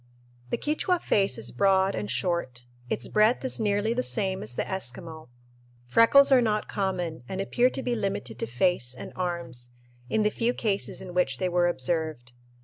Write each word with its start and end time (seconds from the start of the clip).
The 0.49 0.57
Quichua 0.57 0.99
face 0.99 1.37
is 1.37 1.51
broad 1.51 1.93
and 1.93 2.09
short. 2.09 2.65
Its 2.89 3.07
breadth 3.07 3.45
is 3.45 3.59
nearly 3.59 3.93
the 3.93 4.01
same 4.01 4.41
as 4.41 4.55
the 4.55 4.63
Eskimo. 4.63 5.29
Freckles 5.85 6.31
are 6.31 6.41
not 6.41 6.67
common 6.67 7.21
and 7.29 7.39
appear 7.39 7.69
to 7.69 7.83
be 7.83 7.93
limited 7.95 8.39
to 8.39 8.47
face 8.47 8.95
and 8.95 9.13
arms, 9.15 9.69
in 10.09 10.23
the 10.23 10.31
few 10.31 10.55
cases 10.55 11.01
in 11.01 11.13
which 11.13 11.37
they 11.37 11.49
were 11.49 11.67
observed. 11.67 12.31